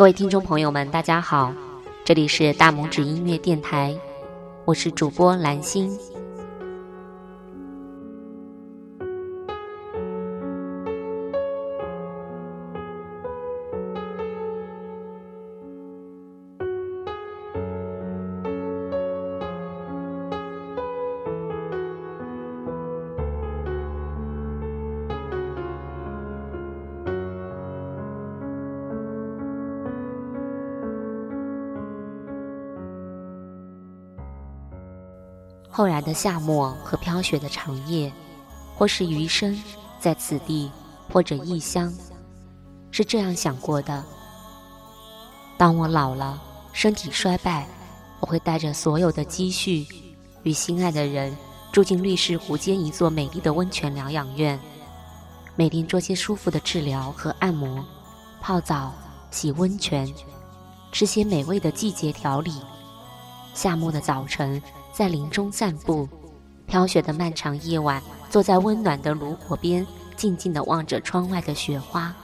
[0.00, 1.52] 各位听众朋友们，大家好，
[2.06, 3.94] 这里是大拇指音乐电台，
[4.64, 5.94] 我是主播蓝心。
[35.70, 38.12] 后来的夏末和飘雪的长夜，
[38.74, 39.56] 或是余生
[40.00, 40.70] 在此地
[41.12, 41.92] 或者异乡，
[42.90, 44.04] 是这样想过的：
[45.56, 46.42] 当我老了，
[46.72, 47.68] 身体衰败，
[48.18, 49.86] 我会带着所有的积蓄，
[50.42, 51.36] 与心爱的人
[51.70, 54.58] 住进绿石湖间一座美丽的温泉疗养院，
[55.54, 57.84] 每天做些舒服的治疗和按摩，
[58.40, 58.92] 泡澡、
[59.30, 60.12] 洗温泉，
[60.90, 62.54] 吃些美味的季节调理。
[63.54, 64.60] 夏末的早晨。
[64.92, 66.08] 在林中散步，
[66.66, 72.14] 飘雪的漫长夜晚，坐在温暖的炉火边，静静地望着窗外的雪花。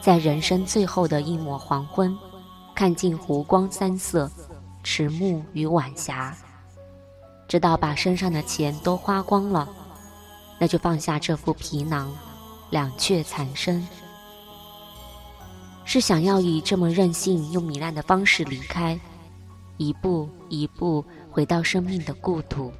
[0.00, 2.16] 在人生最后的一抹黄昏，
[2.74, 4.30] 看尽湖光山色，
[4.82, 6.36] 迟暮与晚霞。
[7.46, 9.68] 直到把身上的钱都花光了，
[10.58, 12.12] 那就放下这副皮囊，
[12.70, 13.86] 两却残生。
[15.84, 18.98] 是想要以这么任性又糜烂的方式离开。
[19.80, 22.70] 一步一步回到生命的故土。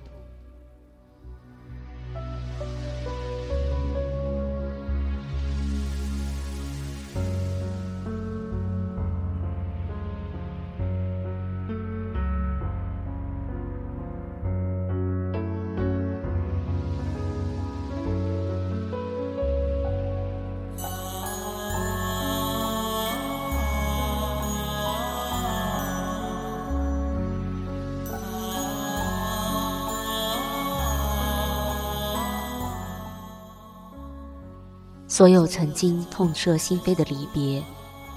[35.21, 37.63] 所有曾经痛彻心扉的离别，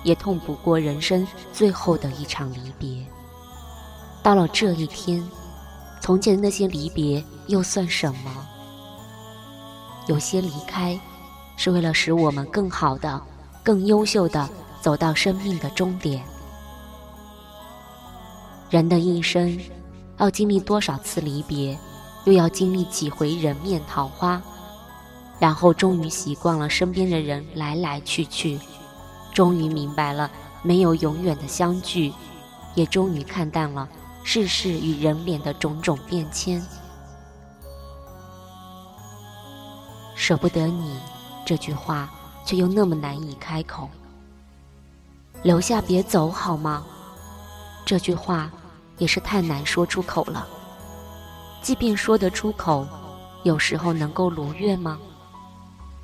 [0.03, 3.05] 也痛不过人生最后的一场离别。
[4.21, 5.21] 到了这一天，
[5.99, 8.47] 从前的那些离别又算什么？
[10.07, 10.97] 有些离开，
[11.57, 13.21] 是为了使我们更好的、
[13.63, 14.49] 更优秀的
[14.79, 16.23] 走到生命的终点。
[18.69, 19.59] 人的一生，
[20.19, 21.77] 要经历多少次离别，
[22.23, 24.41] 又要经历几回人面桃花？
[25.43, 28.57] 然后终于习惯了身边的人来来去去，
[29.33, 30.31] 终于明白了
[30.61, 32.13] 没有永远的相聚，
[32.75, 33.85] 也终于看淡了
[34.23, 36.65] 世事与人脸的种种变迁。
[40.15, 40.97] 舍不得你
[41.45, 42.09] 这句话，
[42.45, 43.89] 却又那么难以开口。
[45.41, 46.85] 留下别走好吗？
[47.85, 48.49] 这句话
[48.97, 50.47] 也是太难说出口了。
[51.61, 52.87] 即便说得出口，
[53.43, 54.97] 有时候能够如愿吗？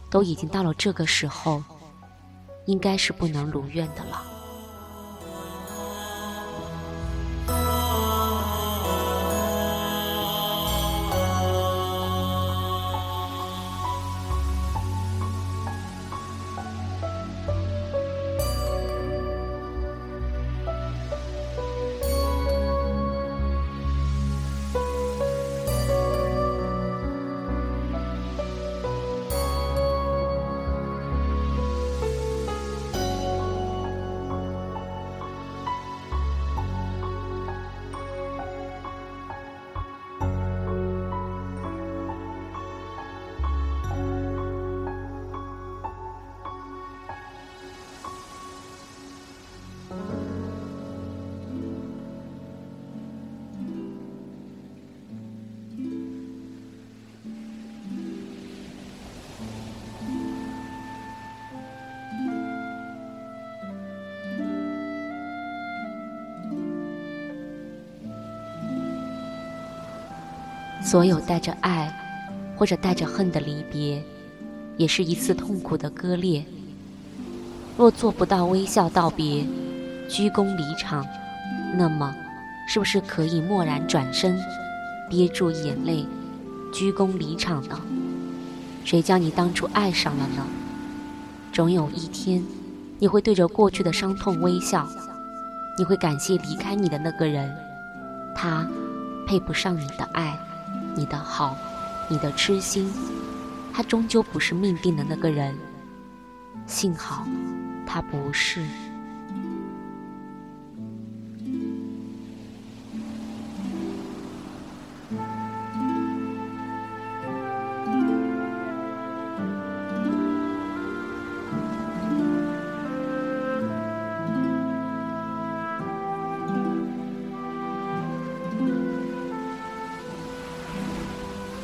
[0.09, 1.64] 都已经到了这个时候，
[2.66, 4.38] 应该是不能如愿的了。
[70.81, 71.93] 所有带着爱，
[72.58, 74.02] 或者带着恨的离别，
[74.78, 76.43] 也是一次痛苦的割裂。
[77.78, 79.46] 若做不到微笑道别，
[80.09, 81.05] 鞠躬离场，
[81.78, 82.14] 那么，
[82.67, 84.37] 是不是可以默然转身，
[85.09, 86.05] 憋住眼泪，
[86.73, 87.79] 鞠躬离场呢？
[88.84, 90.46] 谁叫你当初爱上了呢？
[91.53, 92.43] 总有一天，
[92.99, 94.87] 你会对着过去的伤痛微笑，
[95.78, 97.53] 你会感谢离开你的那个人，
[98.35, 98.67] 他
[99.28, 100.37] 配不上你的爱。
[100.96, 101.56] 你的好，
[102.09, 102.91] 你的痴心，
[103.74, 105.58] 他终究不是命定的那个人。
[106.66, 107.26] 幸好，
[107.86, 108.66] 他不是。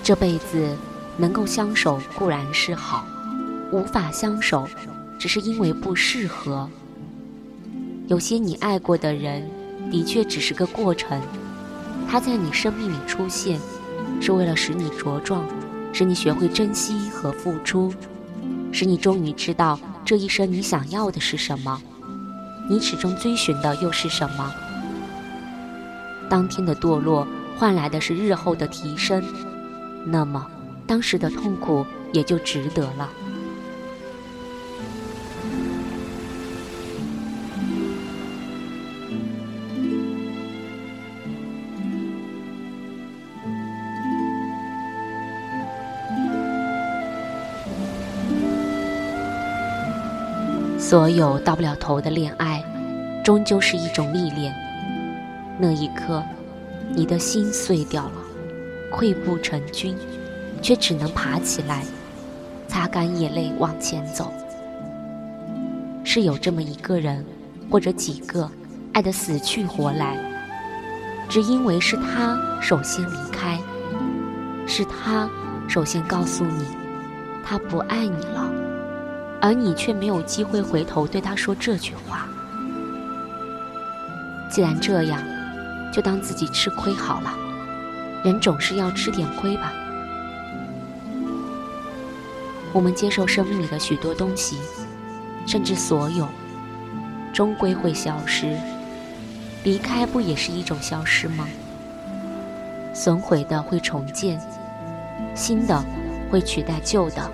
[0.05, 0.77] 这辈子
[1.17, 3.07] 能够相守固然是好，
[3.71, 4.69] 无法相守，
[5.17, 6.69] 只是因为不适合。
[8.05, 9.49] 有些你爱过的人，
[9.89, 11.19] 的确只是个过程，
[12.07, 13.59] 他在你生命里出现，
[14.21, 15.43] 是为了使你茁壮，
[15.91, 17.91] 使你学会珍惜和付出，
[18.71, 21.81] 使你终于知道这一生你想要的是什么，
[22.69, 24.53] 你始终追寻的又是什么。
[26.29, 29.23] 当天的堕落换来的是日后的提升，
[30.05, 30.45] 那么
[30.87, 33.09] 当时的痛苦也就值得了。
[50.77, 52.63] 所有到不了头的恋爱，
[53.23, 54.53] 终究是一种历练。
[55.57, 56.23] 那一刻，
[56.93, 58.24] 你的心碎掉了，
[58.95, 59.93] 溃不成军，
[60.61, 61.83] 却只能爬起来，
[62.65, 64.31] 擦干眼泪往前走。
[66.05, 67.25] 是有这么一个人，
[67.69, 68.49] 或者几个，
[68.93, 70.17] 爱得死去活来，
[71.27, 73.59] 只因为是他首先离开，
[74.65, 75.29] 是他
[75.67, 76.65] 首先告诉你，
[77.43, 78.49] 他不爱你了。
[79.41, 82.27] 而你却没有机会回头对他说这句话。
[84.49, 85.21] 既然这样，
[85.91, 87.44] 就当自己吃亏好了。
[88.25, 89.71] 人总是要吃点亏吧。
[92.73, 94.57] 我们接受生命里的许多东西，
[95.45, 96.27] 甚至所有，
[97.31, 98.57] 终归会消失。
[99.63, 101.47] 离开不也是一种消失吗？
[102.95, 104.41] 损毁的会重建，
[105.35, 105.85] 新的
[106.31, 107.29] 会取代旧的，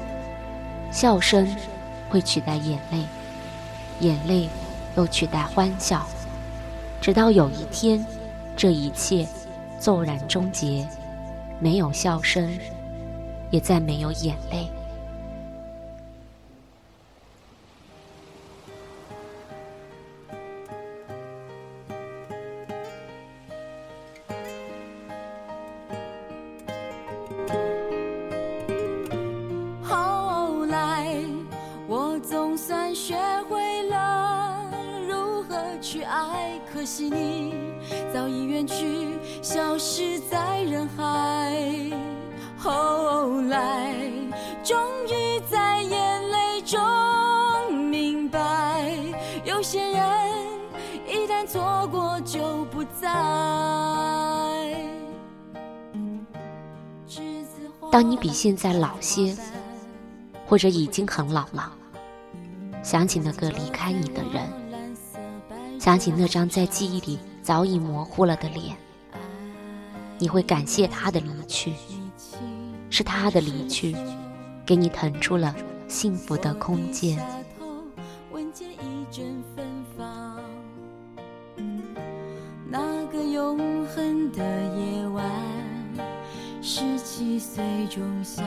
[0.91, 1.47] 笑声。
[2.09, 3.05] 会取代眼泪，
[4.01, 4.49] 眼泪
[4.97, 6.05] 又取代欢笑，
[6.99, 8.05] 直到有一天，
[8.53, 9.25] 这一切
[9.81, 10.87] 骤然终结
[11.59, 12.47] 没有笑声
[13.49, 14.69] 也再没有眼泪。
[29.83, 31.07] 后来
[31.87, 33.15] 我总算学
[33.49, 34.63] 会了
[35.09, 37.70] 如何去爱可惜你
[38.13, 41.55] 早已远去，消失在人海。
[42.57, 43.95] 后来，
[44.63, 44.77] 终
[45.07, 46.79] 于在眼泪中
[47.89, 48.93] 明白，
[49.45, 50.01] 有些人
[51.07, 53.07] 一旦错过就不再。
[57.91, 59.35] 当你比现在老些，
[60.45, 61.71] 或者已经很老了，
[62.83, 64.47] 想起那个离开你的人。
[65.79, 68.77] 想起那张在记忆里早已模糊了的脸，
[70.19, 71.73] 你会感谢他的离去，
[72.89, 73.95] 是他的离去，
[74.65, 75.55] 给你腾出了
[75.87, 77.19] 幸福的空间。
[82.69, 84.43] 那个永恒的
[84.75, 85.29] 夜晚，
[86.61, 88.43] 十七岁仲夏，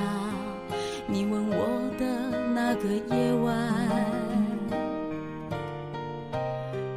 [1.07, 4.34] 你吻我的那个夜晚。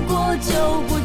[0.00, 0.97] 过就不